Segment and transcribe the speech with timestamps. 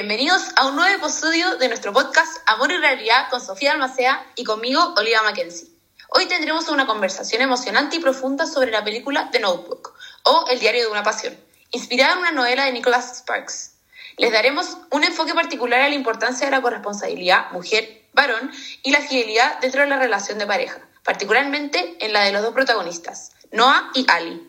[0.00, 4.44] Bienvenidos a un nuevo episodio de nuestro podcast Amor y Realidad con Sofía Almacea y
[4.44, 5.70] conmigo, Olivia Mackenzie.
[6.10, 9.92] Hoy tendremos una conversación emocionante y profunda sobre la película The Notebook
[10.22, 11.36] o El diario de una pasión,
[11.72, 13.72] inspirada en una novela de Nicholas Sparks.
[14.18, 18.52] Les daremos un enfoque particular a la importancia de la corresponsabilidad mujer-varón
[18.84, 22.54] y la fidelidad dentro de la relación de pareja, particularmente en la de los dos
[22.54, 24.44] protagonistas, Noah y Ali.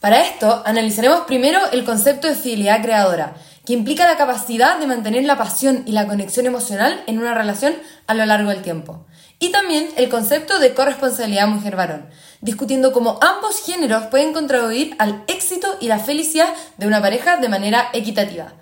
[0.00, 5.24] Para esto, analizaremos primero el concepto de fidelidad creadora que implica la capacidad de mantener
[5.24, 7.74] la pasión y la conexión emocional en una relación
[8.06, 9.06] a lo largo del tiempo.
[9.38, 12.08] Y también el concepto de corresponsabilidad mujer-varón,
[12.40, 17.48] discutiendo cómo ambos géneros pueden contribuir al éxito y la felicidad de una pareja de
[17.48, 18.52] manera equitativa.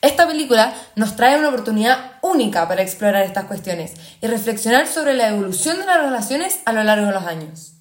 [0.00, 5.28] Esta película nos trae una oportunidad única para explorar estas cuestiones y reflexionar sobre la
[5.28, 7.77] evolución de las relaciones a lo largo de los años.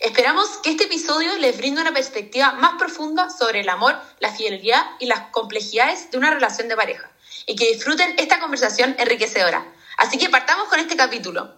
[0.00, 4.82] Esperamos que este episodio les brinde una perspectiva más profunda sobre el amor, la fidelidad
[5.00, 7.10] y las complejidades de una relación de pareja
[7.46, 9.64] y que disfruten esta conversación enriquecedora.
[9.96, 11.54] Así que partamos con este capítulo.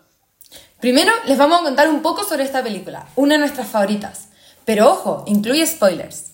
[0.80, 4.28] Primero les vamos a contar un poco sobre esta película, una de nuestras favoritas.
[4.64, 6.26] Pero ojo, incluye spoilers.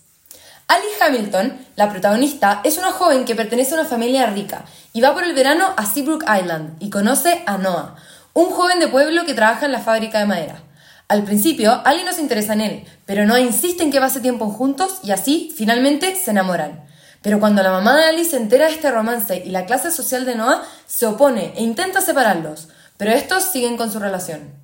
[0.66, 5.14] Ali Hamilton, la protagonista, es una joven que pertenece a una familia rica y va
[5.14, 7.96] por el verano a Seabrook Island y conoce a Noah,
[8.34, 10.63] un joven de pueblo que trabaja en la fábrica de madera.
[11.08, 14.48] Al principio, Ali no se interesa en él, pero Noah insiste en que pase tiempo
[14.48, 16.86] juntos y así, finalmente, se enamoran.
[17.22, 20.24] Pero cuando la mamá de Ali se entera de este romance y la clase social
[20.24, 24.54] de Noah, se opone e intenta separarlos, pero estos siguen con su relación.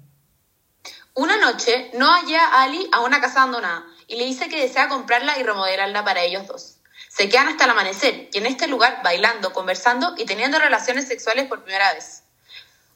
[1.14, 4.88] Una noche, Noah lleva a Ali a una casa abandonada y le dice que desea
[4.88, 6.76] comprarla y remodelarla para ellos dos.
[7.08, 11.48] Se quedan hasta el amanecer y en este lugar bailando, conversando y teniendo relaciones sexuales
[11.48, 12.22] por primera vez.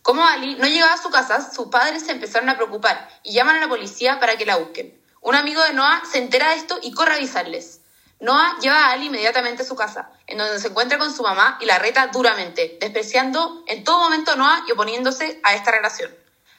[0.05, 3.57] Como Ali no llegaba a su casa, sus padres se empezaron a preocupar y llaman
[3.57, 5.03] a la policía para que la busquen.
[5.23, 7.81] Un amigo de Noah se entera de esto y corre a avisarles.
[8.21, 11.57] Noah lleva a Ali inmediatamente a su casa, en donde se encuentra con su mamá
[11.59, 16.15] y la reta duramente, despreciando en todo momento a Noah y oponiéndose a esta relación.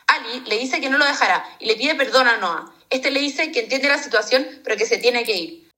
[0.08, 2.74] Ali le dice que no lo dejará y le pide perdón a Noah.
[2.90, 5.72] Este le dice que entiende la situación, pero que se tiene que ir.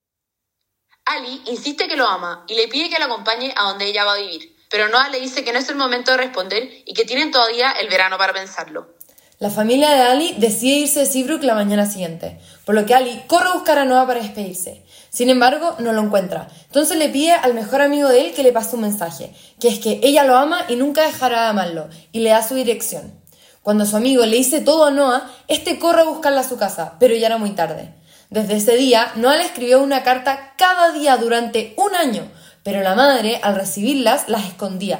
[1.04, 4.14] Ali insiste que lo ama y le pide que la acompañe a donde ella va
[4.14, 7.06] a vivir pero Noah le dice que no es el momento de responder y que
[7.06, 8.96] tienen todavía el verano para pensarlo.
[9.40, 13.22] La familia de Ali decide irse de Seabrook la mañana siguiente, por lo que Ali
[13.28, 14.84] corre a buscar a Noah para despedirse.
[15.12, 16.48] Sin embargo, no lo encuentra.
[16.66, 19.78] Entonces le pide al mejor amigo de él que le pase un mensaje, que es
[19.80, 23.14] que ella lo ama y nunca dejará de amarlo, y le da su dirección.
[23.62, 26.96] Cuando su amigo le dice todo a Noah, este corre a buscarla a su casa,
[27.00, 27.94] pero ya era muy tarde.
[28.30, 32.32] Desde ese día, Noah le escribió una carta cada día durante un año,
[32.68, 35.00] pero la madre, al recibirlas, las escondía.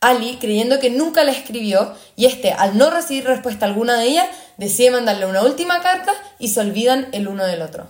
[0.00, 4.28] Ali, creyendo que nunca la escribió, y este, al no recibir respuesta alguna de ella,
[4.56, 7.86] decide mandarle una última carta y se olvidan el uno del otro.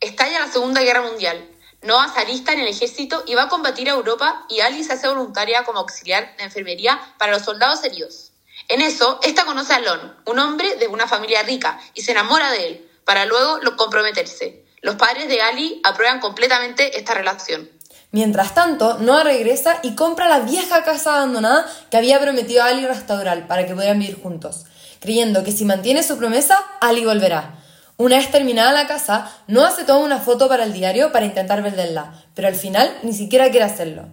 [0.00, 1.48] Estalla la Segunda Guerra Mundial.
[1.82, 5.06] Noah se en el ejército y va a combatir a Europa y Ali se hace
[5.06, 8.32] voluntaria como auxiliar de enfermería para los soldados heridos.
[8.66, 12.50] En eso, esta conoce a Lon, un hombre de una familia rica, y se enamora
[12.50, 14.65] de él, para luego comprometerse.
[14.86, 17.68] Los padres de Ali aprueban completamente esta relación.
[18.12, 22.86] Mientras tanto, Noah regresa y compra la vieja casa abandonada que había prometido a Ali
[22.86, 24.64] restaurar para que pudieran vivir juntos,
[25.00, 27.56] creyendo que si mantiene su promesa, Ali volverá.
[27.96, 31.62] Una vez terminada la casa, Noah se toma una foto para el diario para intentar
[31.62, 34.06] venderla, pero al final ni siquiera quiere hacerlo.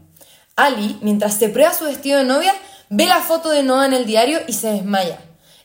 [0.55, 2.55] Ali, mientras se prueba su vestido de novia,
[2.89, 5.19] ve la foto de Noah en el diario y se desmaya.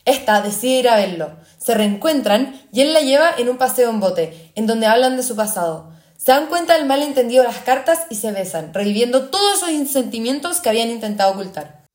[0.09, 4.01] Esta decide ir a verlo, se reencuentran y él la lleva en un paseo en
[4.01, 5.93] bote, en donde hablan de su pasado.
[6.17, 10.63] Se dan cuenta del malentendido de las cartas y se besan, reviviendo todos esos sentimientos
[10.63, 11.87] que habían intentado ocultar.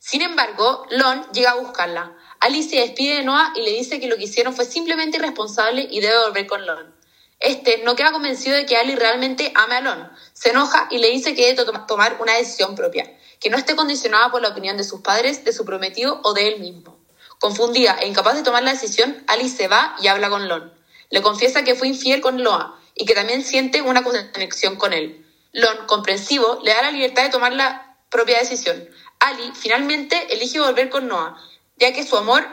[0.00, 2.14] Sin embargo, Lon llega a buscarla.
[2.40, 5.88] Alice se despide de Noah y le dice que lo que hicieron fue simplemente irresponsable
[5.90, 6.94] y debe volver con Lon.
[7.40, 10.12] Este no queda convencido de que Ali realmente ame a Lon.
[10.34, 13.10] Se enoja y le dice que debe tomar una decisión propia,
[13.40, 16.48] que no esté condicionada por la opinión de sus padres, de su prometido o de
[16.48, 16.98] él mismo.
[17.38, 20.72] Confundida e incapaz de tomar la decisión, Alice se va y habla con Lon.
[21.10, 25.24] Le confiesa que fue infiel con Loa y que también siente una conexión con él.
[25.52, 28.88] Lon, comprensivo, le da la libertad de tomar la propia decisión.
[29.20, 31.36] Ali finalmente elige volver con Noah,
[31.76, 32.46] ya que su amor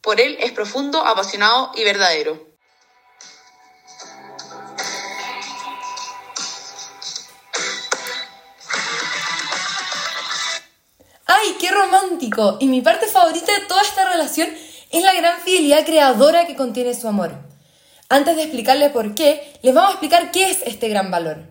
[0.00, 2.47] por él es profundo, apasionado y verdadero.
[11.40, 12.56] ¡Ay, qué romántico!
[12.58, 14.48] Y mi parte favorita de toda esta relación
[14.90, 17.30] es la gran fidelidad creadora que contiene su amor.
[18.08, 21.46] Antes de explicarle por qué, les vamos a explicar qué es este gran valor.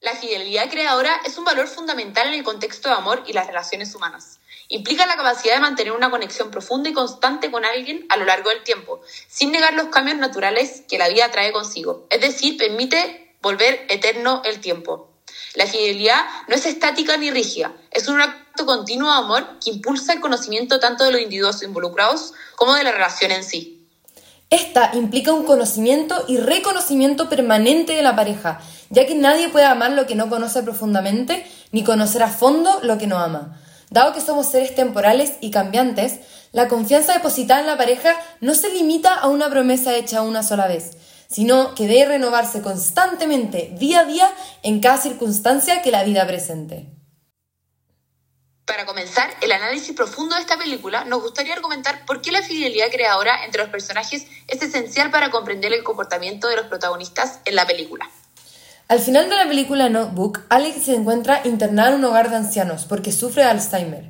[0.00, 3.94] La fidelidad creadora es un valor fundamental en el contexto de amor y las relaciones
[3.94, 4.40] humanas.
[4.66, 8.50] Implica la capacidad de mantener una conexión profunda y constante con alguien a lo largo
[8.50, 12.08] del tiempo, sin negar los cambios naturales que la vida trae consigo.
[12.10, 15.12] Es decir, permite volver eterno el tiempo.
[15.54, 18.31] La fidelidad no es estática ni rígida, es un acto
[18.66, 22.92] continuo de amor que impulsa el conocimiento tanto de los individuos involucrados como de la
[22.92, 23.88] relación en sí.
[24.50, 28.60] Esta implica un conocimiento y reconocimiento permanente de la pareja,
[28.90, 32.98] ya que nadie puede amar lo que no conoce profundamente, ni conocer a fondo lo
[32.98, 33.58] que no ama.
[33.88, 36.20] Dado que somos seres temporales y cambiantes,
[36.52, 40.66] la confianza depositada en la pareja no se limita a una promesa hecha una sola
[40.66, 44.30] vez, sino que debe renovarse constantemente, día a día,
[44.62, 46.90] en cada circunstancia que la vida presente.
[48.64, 52.86] Para comenzar el análisis profundo de esta película, nos gustaría argumentar por qué la fidelidad
[52.92, 57.66] creadora entre los personajes es esencial para comprender el comportamiento de los protagonistas en la
[57.66, 58.08] película.
[58.86, 62.84] Al final de la película Notebook, Alex se encuentra internado en un hogar de ancianos
[62.88, 64.04] porque sufre de Alzheimer.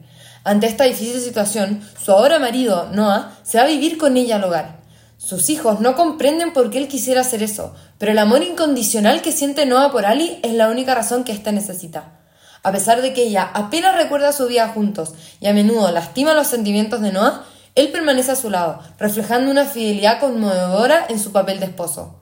[0.45, 4.45] Ante esta difícil situación, su ahora marido, Noah, se va a vivir con ella al
[4.45, 4.81] hogar.
[5.17, 9.33] Sus hijos no comprenden por qué él quisiera hacer eso, pero el amor incondicional que
[9.33, 12.22] siente Noah por Ali es la única razón que ésta necesita.
[12.63, 16.47] A pesar de que ella apenas recuerda su vida juntos y a menudo lastima los
[16.47, 17.45] sentimientos de Noah,
[17.75, 22.21] él permanece a su lado, reflejando una fidelidad conmovedora en su papel de esposo.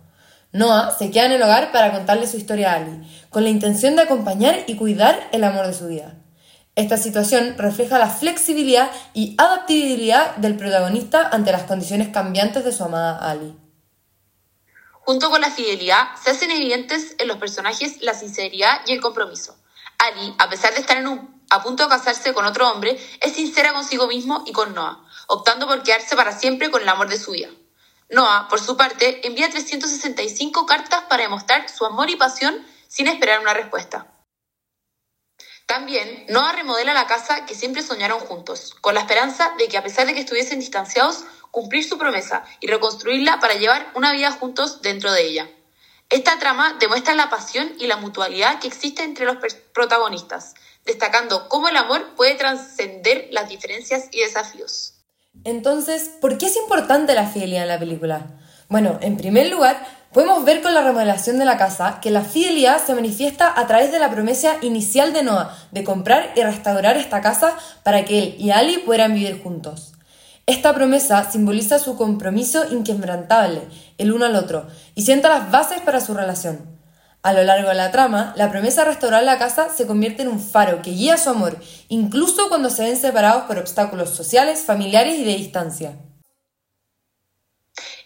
[0.52, 3.96] Noah se queda en el hogar para contarle su historia a Ali, con la intención
[3.96, 6.14] de acompañar y cuidar el amor de su vida.
[6.76, 12.84] Esta situación refleja la flexibilidad y adaptabilidad del protagonista ante las condiciones cambiantes de su
[12.84, 13.54] amada Ali.
[15.02, 19.59] Junto con la fidelidad, se hacen evidentes en los personajes la sinceridad y el compromiso.
[20.00, 20.97] Ali, a pesar de estar
[21.50, 25.67] a punto de casarse con otro hombre, es sincera consigo mismo y con Noah, optando
[25.67, 27.50] por quedarse para siempre con el amor de su vida.
[28.08, 33.41] Noah, por su parte, envía 365 cartas para demostrar su amor y pasión sin esperar
[33.41, 34.06] una respuesta.
[35.67, 39.82] También, Noah remodela la casa que siempre soñaron juntos, con la esperanza de que a
[39.82, 44.81] pesar de que estuviesen distanciados, cumplir su promesa y reconstruirla para llevar una vida juntos
[44.81, 45.50] dentro de ella.
[46.10, 49.36] Esta trama demuestra la pasión y la mutualidad que existe entre los
[49.72, 50.54] protagonistas,
[50.84, 54.94] destacando cómo el amor puede trascender las diferencias y desafíos.
[55.44, 58.26] Entonces, ¿por qué es importante la fidelidad en la película?
[58.68, 62.84] Bueno, en primer lugar, podemos ver con la remodelación de la casa que la fidelidad
[62.84, 67.20] se manifiesta a través de la promesa inicial de Noah de comprar y restaurar esta
[67.20, 69.92] casa para que él y Ali puedan vivir juntos.
[70.50, 73.69] Esta promesa simboliza su compromiso inquebrantable
[73.99, 74.67] el uno al otro
[74.97, 76.76] y sienta las bases para su relación.
[77.23, 80.29] A lo largo de la trama, la promesa de restaurar la casa se convierte en
[80.29, 81.56] un faro que guía su amor,
[81.88, 85.97] incluso cuando se ven separados por obstáculos sociales, familiares y de distancia.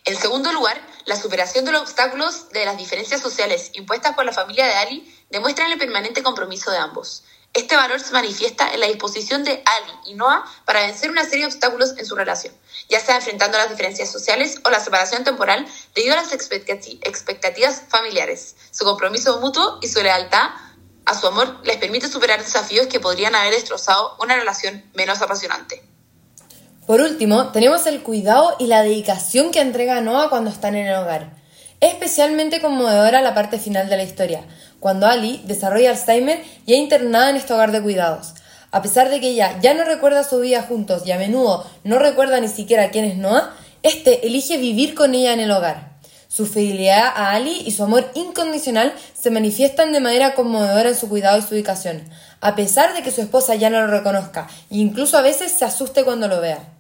[0.05, 4.33] En segundo lugar, la superación de los obstáculos de las diferencias sociales impuestas por la
[4.33, 7.25] familia de Ali demuestran el permanente compromiso de ambos.
[7.55, 11.43] Este valor se manifiesta en la disposición de Ali y Noah para vencer una serie
[11.43, 12.53] de obstáculos en su relación,
[12.89, 15.65] ya sea enfrentando las diferencias sociales o la separación temporal
[15.95, 18.57] debido a las expectativas familiares.
[18.73, 20.51] Su compromiso mutuo y su lealtad
[21.07, 25.85] a su amor les permite superar desafíos que podrían haber destrozado una relación menos apasionante.
[26.89, 30.97] Por último, tenemos el cuidado y la dedicación que entrega Noah cuando están en el
[30.97, 31.44] hogar.
[31.81, 34.43] Es especialmente conmovedora la parte final de la historia,
[34.81, 38.35] cuando Ali desarrolla Alzheimer y es internada en este hogar de cuidados.
[38.71, 41.99] A pesar de que ella ya no recuerda su vida juntos y a menudo no
[41.99, 45.95] recuerda ni siquiera quién es Noah, este elige vivir con ella en el hogar.
[46.27, 51.09] Su fidelidad a Ali y su amor incondicional se manifiestan de manera conmovedora en su
[51.09, 52.03] cuidado y su ubicación,
[52.41, 55.65] a pesar de que su esposa ya no lo reconozca e incluso a veces se
[55.65, 56.74] asuste cuando lo vea.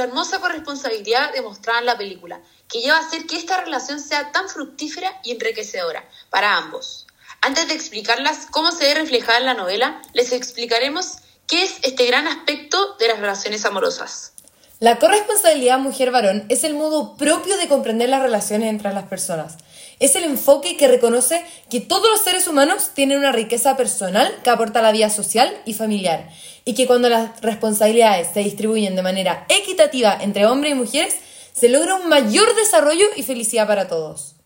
[0.00, 4.32] La hermosa corresponsabilidad demostrada en la película, que lleva a hacer que esta relación sea
[4.32, 7.06] tan fructífera y enriquecedora para ambos.
[7.42, 12.06] Antes de explicarlas cómo se ve reflejada en la novela, les explicaremos qué es este
[12.06, 14.32] gran aspecto de las relaciones amorosas.
[14.78, 19.58] La corresponsabilidad mujer-varón es el modo propio de comprender las relaciones entre las personas.
[20.00, 24.48] Es el enfoque que reconoce que todos los seres humanos tienen una riqueza personal que
[24.48, 26.30] aporta a la vida social y familiar
[26.64, 31.16] y que cuando las responsabilidades se distribuyen de manera equitativa entre hombres y mujeres,
[31.52, 34.36] se logra un mayor desarrollo y felicidad para todos.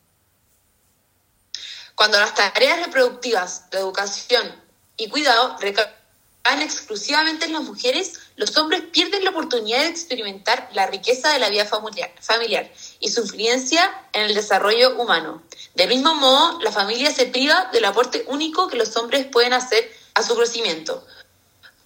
[1.95, 4.61] Cuando las tareas reproductivas de educación
[4.97, 5.89] y cuidado recaen
[6.63, 11.49] exclusivamente en las mujeres, los hombres pierden la oportunidad de experimentar la riqueza de la
[11.49, 12.73] vida familiar
[13.05, 15.43] y su influencia en el desarrollo humano.
[15.75, 19.93] Del mismo modo, la familia se priva del aporte único que los hombres pueden hacer
[20.15, 21.07] a su crecimiento.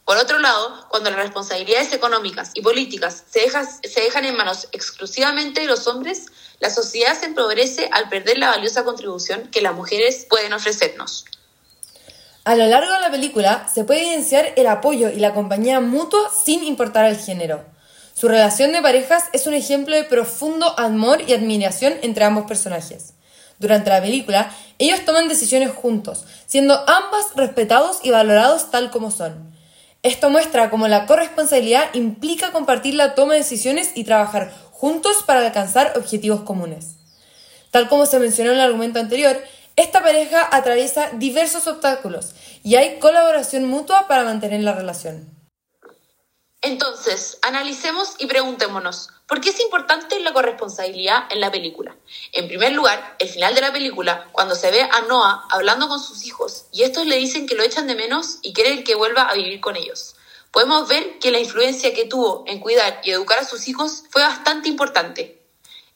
[0.05, 5.63] Por otro lado, cuando las responsabilidades económicas y políticas se, se dejan en manos exclusivamente
[5.63, 6.27] de los hombres,
[6.61, 11.25] la sociedad se empobrece al perder la valiosa contribución que las mujeres pueden ofrecernos.
[12.45, 16.31] A lo largo de la película se puede evidenciar el apoyo y la compañía mutua
[16.31, 17.65] sin importar el género.
[18.19, 23.13] Su relación de parejas es un ejemplo de profundo amor y admiración entre ambos personajes.
[23.61, 29.55] Durante la película, ellos toman decisiones juntos, siendo ambas respetados y valorados tal como son.
[30.03, 35.47] Esto muestra cómo la corresponsabilidad implica compartir la toma de decisiones y trabajar juntos para
[35.47, 36.97] alcanzar objetivos comunes.
[37.71, 39.41] Tal como se mencionó en el argumento anterior,
[39.77, 42.35] esta pareja atraviesa diversos obstáculos
[42.65, 45.38] y hay colaboración mutua para mantener la relación.
[46.61, 51.97] Entonces, analicemos y preguntémonos, ¿por qué es importante la corresponsabilidad en la película?
[52.33, 56.01] En primer lugar, el final de la película, cuando se ve a Noah hablando con
[56.01, 59.23] sus hijos y estos le dicen que lo echan de menos y quieren que vuelva
[59.23, 60.17] a vivir con ellos.
[60.51, 64.23] Podemos ver que la influencia que tuvo en cuidar y educar a sus hijos fue
[64.23, 65.41] bastante importante.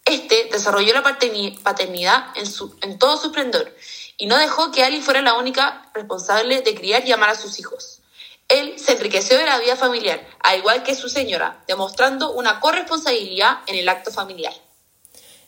[0.04, 2.46] Este desarrolló la paternidad en,
[2.82, 3.74] en todo su esplendor
[4.16, 7.58] y no dejó que Ali fuera la única responsable de criar y amar a sus
[7.58, 8.01] hijos.
[8.48, 13.58] Él se enriqueció de la vida familiar, al igual que su señora, demostrando una corresponsabilidad
[13.66, 14.52] en el acto familiar.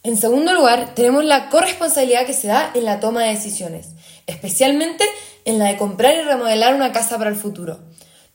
[0.02, 3.88] En segundo lugar, tenemos la corresponsabilidad que se da en la toma de decisiones,
[4.26, 5.04] especialmente
[5.44, 7.78] en la de comprar y remodelar una casa para el futuro.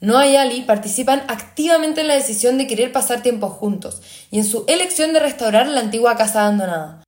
[0.01, 4.01] Noah y Ali participan activamente en la decisión de querer pasar tiempo juntos
[4.32, 7.04] y en su elección de restaurar la antigua casa abandonada.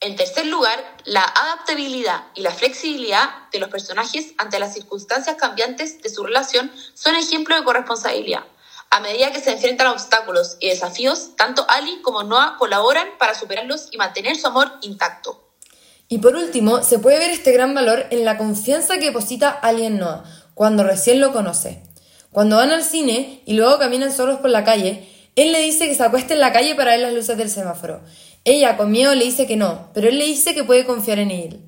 [0.00, 6.02] En tercer lugar, la adaptabilidad y la flexibilidad de los personajes ante las circunstancias cambiantes
[6.02, 8.44] de su relación son ejemplos de corresponsabilidad.
[8.90, 13.34] A medida que se enfrentan a obstáculos y desafíos, tanto Ali como Noah colaboran para
[13.34, 15.46] superarlos y mantener su amor intacto.
[16.08, 19.84] Y por último, se puede ver este gran valor en la confianza que deposita Ali
[19.84, 21.82] en Noah cuando recién lo conoce.
[22.32, 25.94] Cuando van al cine y luego caminan solos por la calle, él le dice que
[25.94, 28.00] se acueste en la calle para ver las luces del semáforo.
[28.44, 31.30] Ella con miedo le dice que no, pero él le dice que puede confiar en
[31.30, 31.60] él.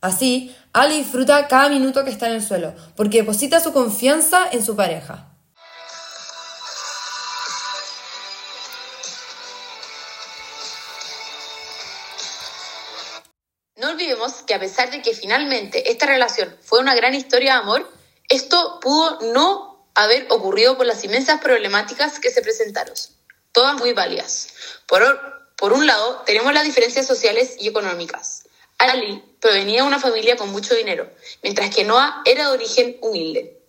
[0.00, 4.64] Así, Ali disfruta cada minuto que está en el suelo, porque deposita su confianza en
[4.64, 5.28] su pareja.
[13.76, 17.60] No olvidemos que a pesar de que finalmente esta relación fue una gran historia de
[17.60, 17.92] amor,
[18.28, 22.94] esto pudo no haber ocurrido por las inmensas problemáticas que se presentaron,
[23.50, 24.48] todas muy válidas.
[24.86, 28.48] Por, por un lado, tenemos las diferencias sociales y económicas.
[28.78, 31.08] Ali provenía de una familia con mucho dinero,
[31.40, 33.60] mientras que Noah era de origen humilde.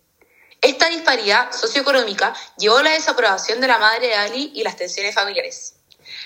[0.59, 5.13] Esta disparidad socioeconómica llevó a la desaprobación de la madre de Ali y las tensiones
[5.13, 5.75] familiares.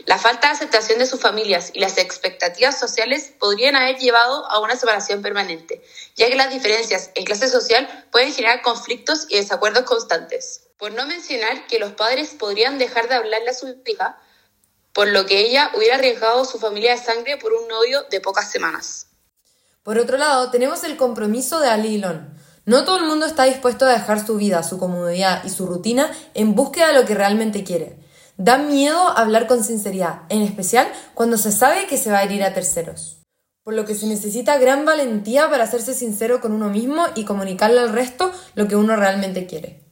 [0.05, 4.61] La falta de aceptación de sus familias y las expectativas sociales podrían haber llevado a
[4.61, 5.83] una separación permanente,
[6.15, 10.61] ya que las diferencias en clase social pueden generar conflictos y desacuerdos constantes.
[10.77, 14.17] Por no mencionar que los padres podrían dejar de hablarle a su hija
[14.97, 18.49] por lo que ella hubiera arriesgado su familia de sangre por un novio de pocas
[18.49, 19.05] semanas.
[19.83, 22.03] Por otro lado, tenemos el compromiso de Ali.
[22.65, 26.11] No todo el mundo está dispuesto a dejar su vida, su comodidad y su rutina
[26.33, 27.99] en búsqueda de lo que realmente quiere.
[28.37, 32.43] Da miedo hablar con sinceridad, en especial cuando se sabe que se va a herir
[32.43, 33.21] a terceros.
[33.61, 37.81] Por lo que se necesita gran valentía para hacerse sincero con uno mismo y comunicarle
[37.81, 39.86] al resto lo que uno realmente quiere.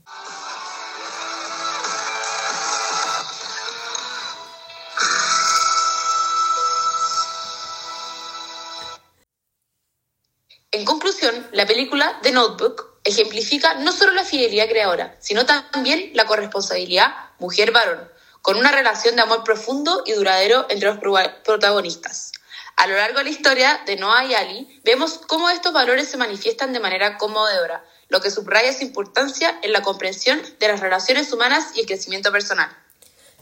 [11.75, 18.09] Película The Notebook ejemplifica no solo la fidelidad creadora, sino también la corresponsabilidad mujer-varón,
[18.41, 20.99] con una relación de amor profundo y duradero entre los
[21.43, 22.31] protagonistas.
[22.77, 26.15] A lo largo de la historia de Noah y Ali, vemos cómo estos valores se
[26.15, 31.33] manifiestan de manera conmovedora, lo que subraya su importancia en la comprensión de las relaciones
[31.33, 32.69] humanas y el crecimiento personal.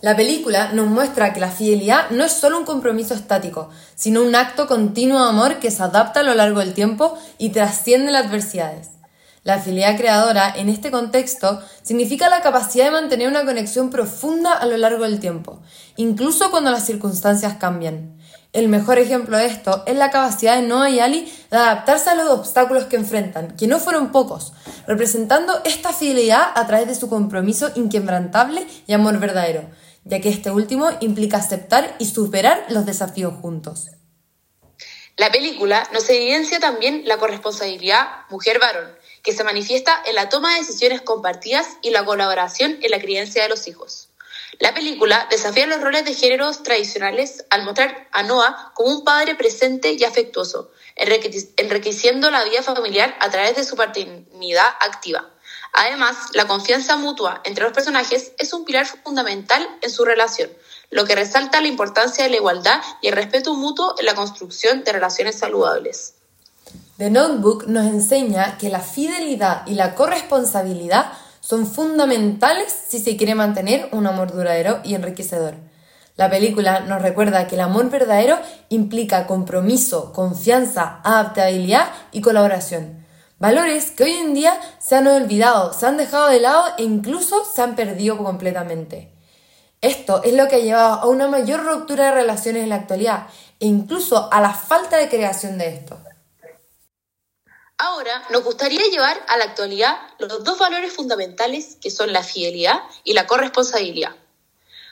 [0.04, 4.36] La película nos muestra que la fidelidad no es solo un compromiso estático, sino un
[4.36, 8.26] acto continuo de amor que se adapta a lo largo del tiempo y trasciende las
[8.26, 8.90] adversidades.
[9.46, 14.66] La fidelidad creadora, en este contexto, significa la capacidad de mantener una conexión profunda a
[14.66, 15.62] lo largo del tiempo,
[15.96, 18.18] incluso cuando las circunstancias cambian.
[18.52, 22.16] El mejor ejemplo de esto es la capacidad de Noah y Ali de adaptarse a
[22.16, 24.52] los obstáculos que enfrentan, que no fueron pocos,
[24.86, 29.64] representando esta fidelidad a través de su compromiso inquebrantable y amor verdadero,
[30.06, 33.92] ya que este último implica aceptar y superar los desafíos juntos.
[35.16, 40.60] La película nos evidencia también la corresponsabilidad mujer-varón, que se manifiesta en la toma de
[40.60, 44.10] decisiones compartidas y la colaboración en la crianza de los hijos.
[44.60, 49.36] La película desafía los roles de géneros tradicionales al mostrar a Noah como un padre
[49.36, 55.33] presente y afectuoso, enriqueciendo la vida familiar a través de su paternidad activa.
[55.74, 60.52] Además, la confianza mutua entre los personajes es un pilar fundamental en su relación,
[60.92, 64.84] lo que resalta la importancia de la igualdad y el respeto mutuo en la construcción
[64.84, 66.14] de relaciones saludables.
[66.98, 71.12] The Notebook nos enseña que la fidelidad y la corresponsabilidad
[71.42, 75.56] son fundamentales si se quiere mantener un amor duradero y enriquecedor.
[76.16, 78.38] La película nos recuerda que el amor verdadero
[78.70, 83.03] implica compromiso, confianza, adaptabilidad y colaboración.
[83.44, 87.44] Valores que hoy en día se han olvidado, se han dejado de lado e incluso
[87.44, 89.12] se han perdido completamente.
[89.82, 93.28] Esto es lo que ha llevado a una mayor ruptura de relaciones en la actualidad
[93.60, 96.00] e incluso a la falta de creación de esto.
[97.78, 102.80] Ahora nos gustaría llevar a la actualidad los dos valores fundamentales que son la fidelidad
[103.04, 104.16] y la corresponsabilidad.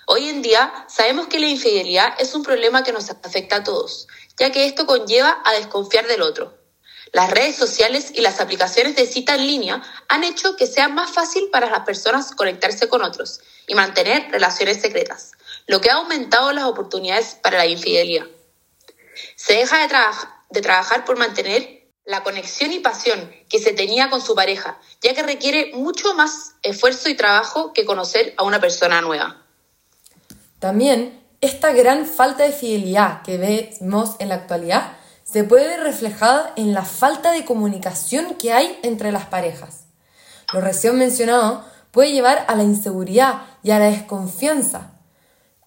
[0.08, 4.10] Hoy en día sabemos que la infidelidad es un problema que nos afecta a todos,
[4.38, 6.61] ya que esto conlleva a desconfiar del otro.
[7.12, 11.12] Las redes sociales y las aplicaciones de cita en línea han hecho que sea más
[11.12, 15.34] fácil para las personas conectarse con otros y mantener relaciones secretas,
[15.68, 18.27] lo que ha aumentado las oportunidades para la infidelidad.
[19.36, 19.94] Se deja de,
[20.51, 25.13] de trabajar por mantener la conexión y pasión que se tenía con su pareja, ya
[25.13, 29.46] que requiere mucho más esfuerzo y trabajo que conocer a una persona nueva.
[30.60, 34.98] También esta gran falta de fidelidad que vemos en la actualidad
[35.31, 39.85] se puede ver reflejada en la falta de comunicación que hay entre las parejas.
[40.53, 44.91] Lo recién mencionado puede llevar a la inseguridad y a la desconfianza.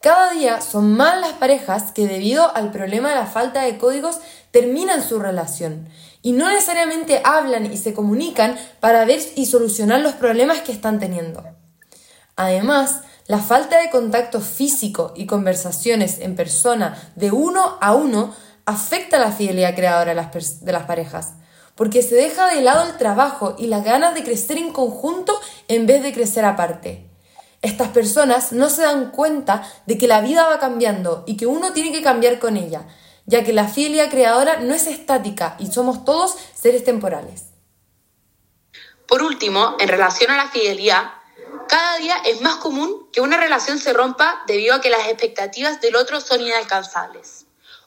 [0.03, 4.19] Cada día son más las parejas que debido al problema de la falta de códigos
[4.51, 5.89] terminan su relación
[6.21, 10.99] y no necesariamente hablan y se comunican para ver y solucionar los problemas que están
[10.99, 11.43] teniendo.
[12.37, 18.35] Además, la falta de contacto físico y conversaciones en persona de uno a uno
[18.67, 21.35] afecta la fidelidad creadora de las, de las parejas,
[21.75, 25.87] porque se deja de lado el trabajo y las ganas de crecer en conjunto en
[25.87, 27.07] vez de crecer aparte.
[27.63, 31.73] Estas personas no se dan cuenta de que la vida va cambiando y que uno
[31.73, 32.87] tiene que cambiar con ella,
[33.27, 37.45] ya que la fidelidad creadora no es estática y somos todos seres temporales.
[39.07, 41.11] Por último, en relación a la fidelidad,
[41.69, 45.81] cada día es más común que una relación se rompa debido a que las expectativas
[45.81, 47.44] del otro son inalcanzables.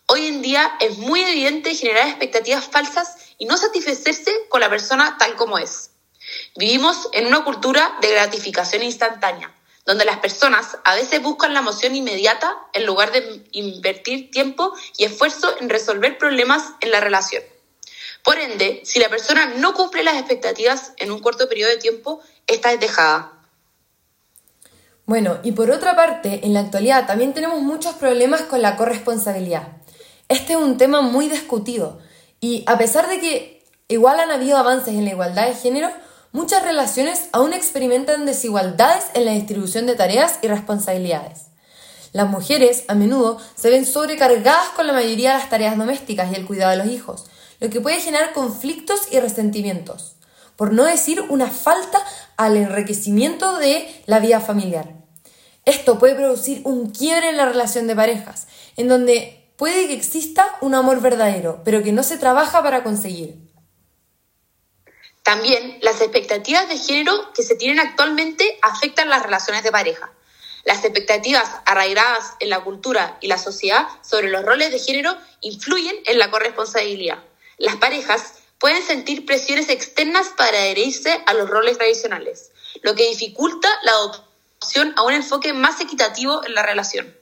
[0.10, 5.18] Hoy en día es muy evidente generar expectativas falsas y no satisfacerse con la persona
[5.20, 5.92] tal como es.
[6.56, 9.54] Vivimos en una cultura de gratificación instantánea,
[9.86, 15.04] donde las personas a veces buscan la emoción inmediata en lugar de invertir tiempo y
[15.04, 17.44] esfuerzo en resolver problemas en la relación.
[18.24, 22.22] Por ende, si la persona no cumple las expectativas en un corto periodo de tiempo,
[22.48, 23.34] esta es dejada.
[25.06, 29.77] Bueno, y por otra parte, en la actualidad también tenemos muchos problemas con la corresponsabilidad.
[30.30, 32.00] Este es un tema muy discutido
[32.42, 35.90] y a pesar de que igual han habido avances en la igualdad de género,
[36.34, 41.44] muchas relaciones aún experimentan desigualdades en la distribución de tareas y responsabilidades.
[42.12, 46.36] Las mujeres a menudo se ven sobrecargadas con la mayoría de las tareas domésticas y
[46.36, 47.26] el cuidado de los hijos,
[47.62, 50.18] lo que puede generar conflictos y resentimientos,
[50.58, 52.00] por no decir una falta
[52.36, 54.94] al enriquecimiento de la vida familiar.
[55.64, 60.58] Esto puede producir un quiebre en la relación de parejas, en donde puede que exista
[60.62, 63.36] un amor verdadero, pero que no se trabaja para conseguir.
[65.24, 70.10] También las expectativas de género que se tienen actualmente afectan las relaciones de pareja.
[70.64, 75.96] Las expectativas arraigadas en la cultura y la sociedad sobre los roles de género influyen
[76.06, 77.24] en la corresponsabilidad.
[77.58, 83.70] Las parejas pueden sentir presiones externas para adherirse a los roles tradicionales, lo que dificulta
[83.84, 87.16] la adopción a un enfoque más equitativo en la relación.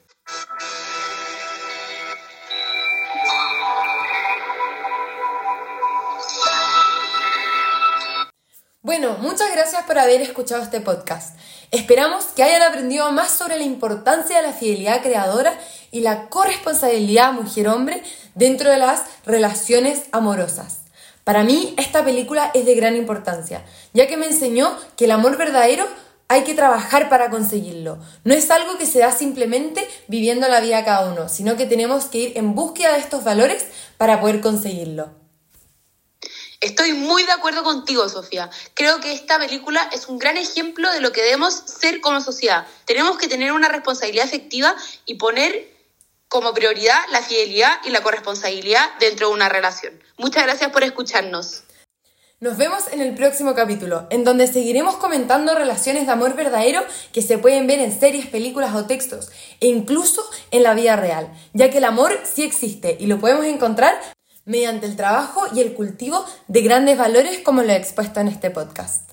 [8.85, 11.35] Bueno, muchas gracias por haber escuchado este podcast.
[11.71, 17.33] Esperamos que hayan aprendido más sobre la importancia de la fidelidad creadora y la corresponsabilidad
[17.33, 18.03] mujer-hombre
[18.35, 20.81] dentro de las relaciones amorosas.
[21.23, 25.35] Para mí, esta película es de gran importancia, ya que me enseñó que el amor
[25.35, 25.87] verdadero
[26.27, 27.97] hay que trabajar para conseguirlo.
[28.23, 32.05] No es algo que se da simplemente viviendo la vida cada uno, sino que tenemos
[32.05, 33.65] que ir en búsqueda de estos valores
[33.97, 35.24] para poder conseguirlo.
[36.65, 38.49] Estoy muy de acuerdo contigo, Sofía.
[38.73, 42.65] Creo que esta película es un gran ejemplo de lo que debemos ser como sociedad.
[42.85, 44.75] Tenemos que tener una responsabilidad efectiva
[45.05, 45.71] y poner
[46.27, 50.01] como prioridad la fidelidad y la corresponsabilidad dentro de una relación.
[50.17, 51.65] Muchas gracias por escucharnos.
[52.39, 57.21] Nos vemos en el próximo capítulo, en donde seguiremos comentando relaciones de amor verdadero que
[57.21, 61.69] se pueden ver en series, películas o textos, e incluso en la vida real, ya
[61.69, 64.01] que el amor sí existe y lo podemos encontrar
[64.45, 68.51] mediante el trabajo y el cultivo de grandes valores como lo he expuesto en este
[68.51, 69.11] podcast.